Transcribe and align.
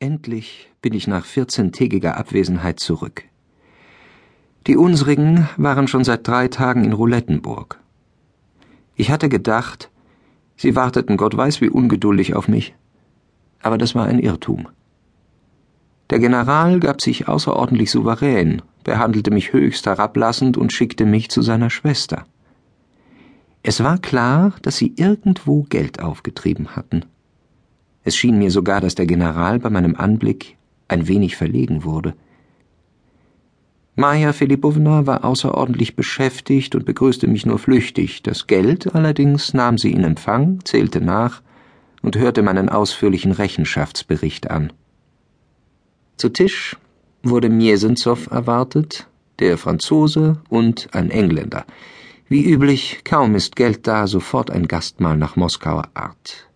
Endlich 0.00 0.70
bin 0.80 0.92
ich 0.92 1.08
nach 1.08 1.24
vierzehntägiger 1.24 2.16
Abwesenheit 2.16 2.78
zurück. 2.78 3.24
Die 4.68 4.76
unsrigen 4.76 5.48
waren 5.56 5.88
schon 5.88 6.04
seit 6.04 6.28
drei 6.28 6.46
Tagen 6.46 6.84
in 6.84 6.92
Roulettenburg. 6.92 7.80
Ich 8.94 9.10
hatte 9.10 9.28
gedacht, 9.28 9.90
sie 10.54 10.76
warteten 10.76 11.16
Gott 11.16 11.36
weiß 11.36 11.60
wie 11.62 11.68
ungeduldig 11.68 12.36
auf 12.36 12.46
mich, 12.46 12.76
aber 13.60 13.76
das 13.76 13.96
war 13.96 14.06
ein 14.06 14.20
Irrtum. 14.20 14.68
Der 16.10 16.20
General 16.20 16.78
gab 16.78 17.00
sich 17.00 17.26
außerordentlich 17.26 17.90
souverän, 17.90 18.62
behandelte 18.84 19.32
mich 19.32 19.52
höchst 19.52 19.84
herablassend 19.86 20.56
und 20.56 20.72
schickte 20.72 21.06
mich 21.06 21.28
zu 21.28 21.42
seiner 21.42 21.70
Schwester. 21.70 22.24
Es 23.64 23.82
war 23.82 23.98
klar, 23.98 24.52
dass 24.62 24.76
sie 24.76 24.94
irgendwo 24.96 25.64
Geld 25.64 26.00
aufgetrieben 26.00 26.76
hatten. 26.76 27.04
Es 28.08 28.16
schien 28.16 28.38
mir 28.38 28.50
sogar, 28.50 28.80
dass 28.80 28.94
der 28.94 29.04
General 29.04 29.58
bei 29.58 29.68
meinem 29.68 29.94
Anblick 29.94 30.56
ein 30.88 31.08
wenig 31.08 31.36
verlegen 31.36 31.84
wurde. 31.84 32.14
Maja 33.96 34.32
Filipowna 34.32 35.04
war 35.06 35.26
außerordentlich 35.26 35.94
beschäftigt 35.94 36.74
und 36.74 36.86
begrüßte 36.86 37.26
mich 37.26 37.44
nur 37.44 37.58
flüchtig. 37.58 38.22
Das 38.22 38.46
Geld 38.46 38.94
allerdings 38.94 39.52
nahm 39.52 39.76
sie 39.76 39.92
in 39.92 40.04
Empfang, 40.04 40.60
zählte 40.64 41.02
nach 41.02 41.42
und 42.00 42.16
hörte 42.16 42.42
meinen 42.42 42.70
ausführlichen 42.70 43.32
Rechenschaftsbericht 43.32 44.50
an. 44.50 44.72
Zu 46.16 46.30
Tisch 46.30 46.78
wurde 47.22 47.50
Miesenzow 47.50 48.26
erwartet, 48.30 49.06
der 49.38 49.58
Franzose 49.58 50.40
und 50.48 50.88
ein 50.94 51.10
Engländer. 51.10 51.66
Wie 52.26 52.50
üblich, 52.50 53.02
kaum 53.04 53.34
ist 53.34 53.54
Geld 53.54 53.86
da, 53.86 54.06
sofort 54.06 54.50
ein 54.50 54.66
Gastmahl 54.66 55.18
nach 55.18 55.36
Moskauer 55.36 55.90
Art. 55.92 56.47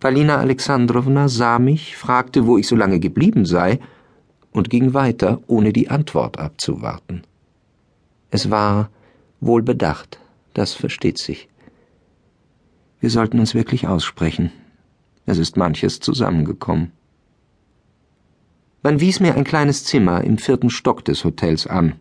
Palina 0.00 0.38
Alexandrowna 0.38 1.28
sah 1.28 1.58
mich, 1.58 1.96
fragte, 1.96 2.46
wo 2.46 2.56
ich 2.56 2.66
so 2.66 2.74
lange 2.74 2.98
geblieben 2.98 3.44
sei, 3.44 3.78
und 4.50 4.70
ging 4.70 4.94
weiter, 4.94 5.40
ohne 5.46 5.72
die 5.74 5.90
Antwort 5.90 6.38
abzuwarten. 6.38 7.22
Es 8.30 8.50
war 8.50 8.90
wohl 9.40 9.62
bedacht, 9.62 10.18
das 10.54 10.72
versteht 10.72 11.18
sich. 11.18 11.48
Wir 12.98 13.10
sollten 13.10 13.38
uns 13.38 13.54
wirklich 13.54 13.86
aussprechen. 13.86 14.50
Es 15.26 15.38
ist 15.38 15.56
manches 15.56 16.00
zusammengekommen. 16.00 16.92
Man 18.82 19.00
wies 19.00 19.20
mir 19.20 19.34
ein 19.34 19.44
kleines 19.44 19.84
Zimmer 19.84 20.24
im 20.24 20.38
vierten 20.38 20.70
Stock 20.70 21.04
des 21.04 21.24
Hotels 21.24 21.66
an. 21.66 21.94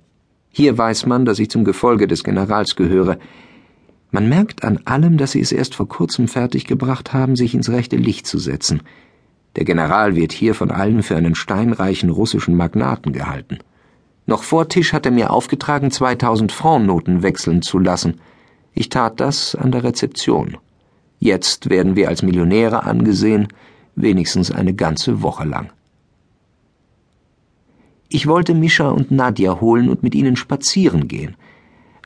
Hier 0.49 0.77
weiß 0.77 1.05
man, 1.05 1.25
dass 1.25 1.39
ich 1.39 1.49
zum 1.49 1.65
Gefolge 1.65 2.07
des 2.07 2.23
Generals 2.23 2.77
gehöre, 2.77 3.19
man 4.11 4.27
merkt 4.27 4.63
an 4.63 4.79
allem, 4.85 5.17
dass 5.17 5.33
sie 5.33 5.41
es 5.41 5.51
erst 5.51 5.75
vor 5.75 5.87
kurzem 5.87 6.27
fertiggebracht 6.27 7.13
haben, 7.13 7.35
sich 7.35 7.53
ins 7.53 7.69
rechte 7.69 7.95
Licht 7.95 8.25
zu 8.25 8.39
setzen. 8.39 8.81
Der 9.55 9.65
General 9.65 10.15
wird 10.15 10.31
hier 10.31 10.55
von 10.55 10.71
allen 10.71 11.03
für 11.03 11.15
einen 11.15 11.35
steinreichen 11.35 12.09
russischen 12.09 12.55
Magnaten 12.55 13.13
gehalten. 13.13 13.59
Noch 14.25 14.43
vor 14.43 14.67
Tisch 14.67 14.93
hat 14.93 15.05
er 15.05 15.11
mir 15.11 15.31
aufgetragen, 15.31 15.91
2000 15.91 16.51
Franc-Noten 16.51 17.23
wechseln 17.23 17.61
zu 17.61 17.77
lassen. 17.77 18.19
Ich 18.73 18.89
tat 18.89 19.19
das 19.19 19.55
an 19.55 19.71
der 19.71 19.83
Rezeption. 19.83 20.57
Jetzt 21.19 21.69
werden 21.69 21.95
wir 21.95 22.09
als 22.09 22.23
Millionäre 22.23 22.83
angesehen, 22.83 23.47
wenigstens 23.95 24.51
eine 24.51 24.73
ganze 24.73 25.21
Woche 25.21 25.45
lang. 25.45 25.71
Ich 28.07 28.25
wollte 28.25 28.55
Mischa 28.55 28.89
und 28.89 29.11
Nadja 29.11 29.59
holen 29.61 29.89
und 29.89 30.01
mit 30.01 30.15
ihnen 30.15 30.35
spazieren 30.35 31.07
gehen 31.07 31.35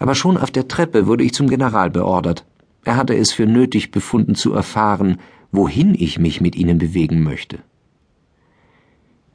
aber 0.03 0.15
schon 0.15 0.35
auf 0.35 0.51
der 0.51 0.67
Treppe 0.67 1.07
wurde 1.07 1.23
ich 1.23 1.33
zum 1.33 1.47
General 1.47 1.89
beordert. 1.89 2.45
Er 2.83 2.97
hatte 2.97 3.15
es 3.15 3.31
für 3.31 3.45
nötig 3.45 3.89
befunden 3.89 4.35
zu 4.35 4.51
erfahren, 4.51 5.17
wohin 5.53 5.95
ich 5.95 6.19
mich 6.19 6.41
mit 6.41 6.57
ihnen 6.57 6.77
bewegen 6.77 7.23
möchte. 7.23 7.59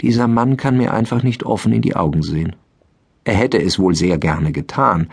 Dieser 0.03 0.29
Mann 0.29 0.59
kann 0.59 0.77
mir 0.77 0.93
einfach 0.93 1.23
nicht 1.23 1.45
offen 1.45 1.73
in 1.73 1.81
die 1.81 1.97
Augen 1.97 2.21
sehen. 2.21 2.55
Er 3.25 3.33
hätte 3.33 3.63
es 3.63 3.79
wohl 3.79 3.95
sehr 3.95 4.19
gerne 4.19 4.53
getan, 4.53 5.09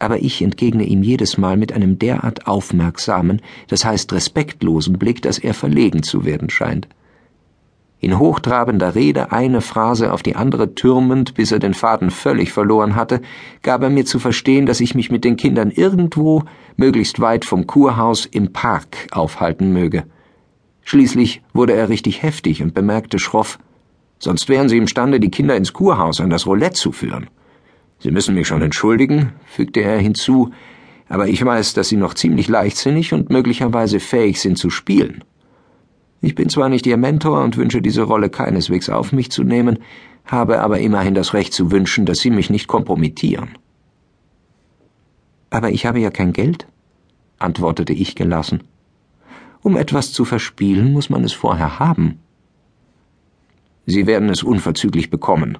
aber 0.00 0.20
ich 0.24 0.42
entgegne 0.42 0.82
ihm 0.82 1.04
jedes 1.04 1.38
Mal 1.38 1.56
mit 1.56 1.72
einem 1.72 2.00
derart 2.00 2.48
aufmerksamen, 2.48 3.42
das 3.68 3.84
heißt 3.84 4.12
respektlosen 4.12 4.98
Blick, 4.98 5.22
dass 5.22 5.38
er 5.38 5.54
verlegen 5.54 6.02
zu 6.02 6.24
werden 6.24 6.50
scheint 6.50 6.88
in 8.00 8.18
hochtrabender 8.18 8.94
Rede 8.94 9.30
eine 9.30 9.60
Phrase 9.60 10.12
auf 10.12 10.22
die 10.22 10.34
andere 10.34 10.74
türmend, 10.74 11.34
bis 11.34 11.52
er 11.52 11.58
den 11.58 11.74
Faden 11.74 12.10
völlig 12.10 12.50
verloren 12.50 12.96
hatte, 12.96 13.20
gab 13.62 13.82
er 13.82 13.90
mir 13.90 14.06
zu 14.06 14.18
verstehen, 14.18 14.64
dass 14.64 14.80
ich 14.80 14.94
mich 14.94 15.10
mit 15.10 15.22
den 15.22 15.36
Kindern 15.36 15.70
irgendwo, 15.70 16.44
möglichst 16.76 17.20
weit 17.20 17.44
vom 17.44 17.66
Kurhaus, 17.66 18.24
im 18.24 18.52
Park 18.52 19.06
aufhalten 19.10 19.72
möge. 19.72 20.04
Schließlich 20.82 21.42
wurde 21.52 21.74
er 21.74 21.90
richtig 21.90 22.22
heftig 22.22 22.62
und 22.62 22.74
bemerkte 22.74 23.18
schroff, 23.18 23.58
sonst 24.18 24.48
wären 24.48 24.70
Sie 24.70 24.78
imstande, 24.78 25.20
die 25.20 25.30
Kinder 25.30 25.54
ins 25.54 25.74
Kurhaus 25.74 26.20
an 26.20 26.30
das 26.30 26.46
Roulette 26.46 26.76
zu 26.76 26.92
führen. 26.92 27.28
Sie 27.98 28.10
müssen 28.10 28.34
mich 28.34 28.48
schon 28.48 28.62
entschuldigen, 28.62 29.34
fügte 29.44 29.80
er 29.80 29.98
hinzu, 29.98 30.52
aber 31.10 31.28
ich 31.28 31.44
weiß, 31.44 31.74
dass 31.74 31.90
Sie 31.90 31.96
noch 31.96 32.14
ziemlich 32.14 32.48
leichtsinnig 32.48 33.12
und 33.12 33.28
möglicherweise 33.28 34.00
fähig 34.00 34.40
sind 34.40 34.56
zu 34.56 34.70
spielen. 34.70 35.22
Ich 36.20 36.34
bin 36.34 36.48
zwar 36.48 36.68
nicht 36.68 36.86
Ihr 36.86 36.96
Mentor 36.96 37.42
und 37.42 37.56
wünsche 37.56 37.80
diese 37.80 38.02
Rolle 38.02 38.28
keineswegs 38.28 38.90
auf 38.90 39.12
mich 39.12 39.30
zu 39.30 39.42
nehmen, 39.42 39.78
habe 40.24 40.60
aber 40.60 40.78
immerhin 40.80 41.14
das 41.14 41.32
Recht 41.34 41.52
zu 41.52 41.70
wünschen, 41.70 42.06
dass 42.06 42.20
Sie 42.20 42.30
mich 42.30 42.50
nicht 42.50 42.66
kompromittieren. 42.66 43.50
Aber 45.48 45.70
ich 45.70 45.86
habe 45.86 45.98
ja 45.98 46.10
kein 46.10 46.32
Geld, 46.32 46.66
antwortete 47.38 47.92
ich 47.92 48.14
gelassen. 48.14 48.62
Um 49.62 49.76
etwas 49.76 50.12
zu 50.12 50.24
verspielen, 50.24 50.92
muss 50.92 51.10
man 51.10 51.24
es 51.24 51.32
vorher 51.32 51.78
haben. 51.78 52.20
Sie 53.86 54.06
werden 54.06 54.28
es 54.28 54.42
unverzüglich 54.42 55.10
bekommen, 55.10 55.58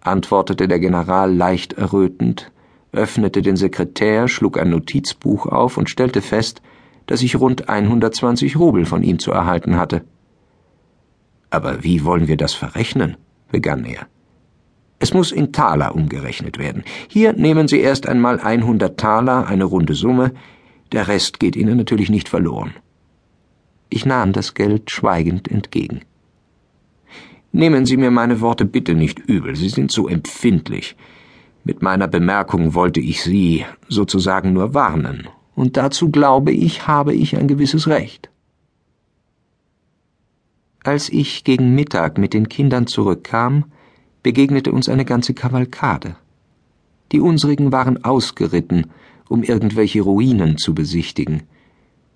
antwortete 0.00 0.66
der 0.66 0.80
General 0.80 1.32
leicht 1.32 1.74
errötend, 1.74 2.50
öffnete 2.92 3.42
den 3.42 3.56
Sekretär, 3.56 4.28
schlug 4.28 4.58
ein 4.58 4.70
Notizbuch 4.70 5.46
auf 5.46 5.76
und 5.76 5.88
stellte 5.88 6.22
fest, 6.22 6.62
dass 7.10 7.22
ich 7.22 7.40
rund 7.40 7.68
120 7.68 8.56
Rubel 8.56 8.86
von 8.86 9.02
ihm 9.02 9.18
zu 9.18 9.32
erhalten 9.32 9.76
hatte. 9.76 10.02
Aber 11.50 11.82
wie 11.82 12.04
wollen 12.04 12.28
wir 12.28 12.36
das 12.36 12.54
verrechnen? 12.54 13.16
begann 13.50 13.84
er. 13.84 14.06
Es 15.00 15.12
muss 15.12 15.32
in 15.32 15.52
Taler 15.52 15.96
umgerechnet 15.96 16.56
werden. 16.56 16.84
Hier 17.08 17.32
nehmen 17.32 17.66
Sie 17.66 17.80
erst 17.80 18.08
einmal 18.08 18.38
100 18.38 18.96
Taler, 18.96 19.48
eine 19.48 19.64
runde 19.64 19.94
Summe, 19.94 20.30
der 20.92 21.08
Rest 21.08 21.40
geht 21.40 21.56
Ihnen 21.56 21.76
natürlich 21.76 22.10
nicht 22.10 22.28
verloren. 22.28 22.74
Ich 23.88 24.06
nahm 24.06 24.32
das 24.32 24.54
Geld 24.54 24.88
schweigend 24.92 25.50
entgegen. 25.50 26.02
Nehmen 27.50 27.86
Sie 27.86 27.96
mir 27.96 28.12
meine 28.12 28.40
Worte 28.40 28.64
bitte 28.64 28.94
nicht 28.94 29.18
übel, 29.18 29.56
Sie 29.56 29.68
sind 29.68 29.90
so 29.90 30.06
empfindlich. 30.06 30.94
Mit 31.64 31.82
meiner 31.82 32.06
Bemerkung 32.06 32.74
wollte 32.74 33.00
ich 33.00 33.20
Sie 33.20 33.64
sozusagen 33.88 34.52
nur 34.52 34.74
warnen 34.74 35.28
und 35.54 35.76
dazu 35.76 36.10
glaube 36.10 36.52
ich, 36.52 36.86
habe 36.86 37.14
ich 37.14 37.36
ein 37.36 37.48
gewisses 37.48 37.86
Recht. 37.88 38.30
Als 40.82 41.10
ich 41.10 41.44
gegen 41.44 41.74
Mittag 41.74 42.16
mit 42.16 42.32
den 42.32 42.48
Kindern 42.48 42.86
zurückkam, 42.86 43.66
begegnete 44.22 44.72
uns 44.72 44.88
eine 44.88 45.04
ganze 45.04 45.34
Kavalkade. 45.34 46.16
Die 47.12 47.20
unsrigen 47.20 47.72
waren 47.72 48.04
ausgeritten, 48.04 48.86
um 49.28 49.42
irgendwelche 49.42 50.00
Ruinen 50.00 50.56
zu 50.56 50.74
besichtigen. 50.74 51.42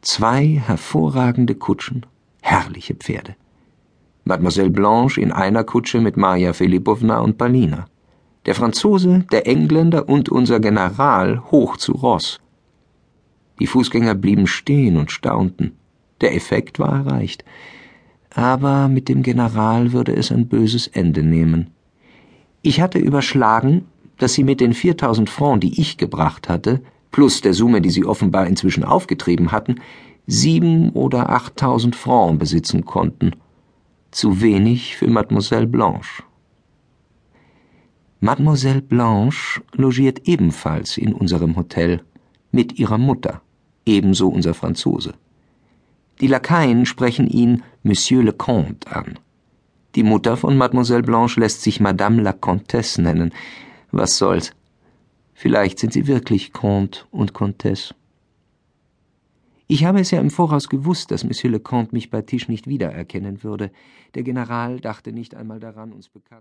Zwei 0.00 0.62
hervorragende 0.64 1.54
Kutschen, 1.54 2.06
herrliche 2.40 2.94
Pferde. 2.94 3.36
Mademoiselle 4.24 4.70
Blanche 4.70 5.20
in 5.20 5.32
einer 5.32 5.64
Kutsche 5.64 6.00
mit 6.00 6.16
Maja 6.16 6.52
Filipowna 6.52 7.20
und 7.20 7.36
Palina. 7.36 7.86
Der 8.46 8.54
Franzose, 8.54 9.26
der 9.30 9.46
Engländer 9.46 10.08
und 10.08 10.28
unser 10.28 10.60
General 10.60 11.42
hoch 11.50 11.76
zu 11.76 11.92
Ross. 11.92 12.40
Die 13.59 13.66
Fußgänger 13.66 14.15
blieben 14.15 14.47
stehen 14.47 14.97
und 14.97 15.10
staunten. 15.12 15.72
Der 16.20 16.34
Effekt 16.34 16.78
war 16.78 17.06
erreicht. 17.06 17.44
Aber 18.34 18.88
mit 18.88 19.09
dem 19.09 19.22
General 19.22 19.93
würde 19.93 20.14
es 20.17 20.32
ein 20.32 20.49
böses 20.49 20.88
Ende 20.88 21.23
nehmen. 21.23 21.70
Ich 22.62 22.81
hatte 22.81 22.99
überschlagen, 22.99 23.87
dass 24.19 24.34
sie 24.34 24.44
mit 24.44 24.61
den 24.61 24.75
4000 24.75 25.28
Francs, 25.31 25.61
die 25.61 25.81
ich 25.81 25.99
gebracht 25.99 26.49
hatte, 26.49 26.81
plus 27.11 27.43
der 27.43 27.55
Summe, 27.55 27.81
die 27.81 27.90
sie 27.90 28.05
offenbar 28.05 28.46
inzwischen 28.46 28.84
aufgetrieben 28.84 29.52
hatten, 29.52 29.76
sieben 30.26 30.90
oder 30.90 31.31
achttausend 31.31 31.94
Francs 31.94 32.38
besitzen 32.38 32.84
konnten. 32.84 33.32
Zu 34.11 34.40
wenig 34.40 34.96
für 34.96 35.08
Mademoiselle 35.08 35.67
Blanche. 35.67 36.23
Mademoiselle 38.20 38.81
Blanche 38.81 39.61
logiert 39.73 40.26
ebenfalls 40.26 40.96
in 40.96 41.12
unserem 41.12 41.56
Hotel 41.56 42.02
mit 42.52 42.78
ihrer 42.78 42.99
Mutter, 42.99 43.43
ebenso 43.86 44.28
unser 44.28 44.54
Franzose. 44.54 45.14
Die 46.20 46.26
Lakaien 46.26 46.86
sprechen 46.86 47.26
ihn 47.28 47.62
Monsieur 47.82 48.22
le 48.22 48.32
Comte 48.32 48.90
an. 48.90 49.19
Die 49.94 50.02
Mutter 50.02 50.36
von 50.36 50.56
Mademoiselle 50.56 51.02
Blanche 51.02 51.40
lässt 51.40 51.62
sich 51.62 51.81
Madame 51.81 52.22
la 52.22 52.32
Comtesse 52.32 53.00
nennen. 53.00 53.32
Was 53.90 54.19
soll's? 54.19 54.52
Vielleicht 55.34 55.78
sind 55.78 55.92
sie 55.92 56.06
wirklich 56.06 56.52
Comte 56.52 57.00
und 57.10 57.32
Comtesse. 57.32 57.94
Ich 59.66 59.84
habe 59.84 60.00
es 60.00 60.10
ja 60.10 60.20
im 60.20 60.30
Voraus 60.30 60.69
gewusst, 60.69 61.10
dass 61.10 61.25
Monsieur 61.25 61.50
le 61.50 61.60
Comte 61.60 61.94
mich 61.94 62.10
bei 62.10 62.22
Tisch 62.22 62.48
nicht 62.48 62.66
wiedererkennen 62.66 63.42
würde. 63.42 63.70
Der 64.14 64.22
General 64.22 64.78
dachte 64.78 65.12
nicht 65.12 65.34
einmal 65.34 65.58
daran, 65.58 65.92
uns 65.92 66.08
bekannt 66.08 66.30